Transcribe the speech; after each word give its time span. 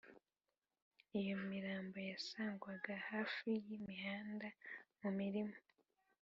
Iyo 1.19 1.35
mirambo 1.49 1.97
yasangwaga 2.11 2.93
hafi 3.09 3.49
y’imihanda, 3.69 4.47
mu 4.99 5.09
mirima 5.19 5.57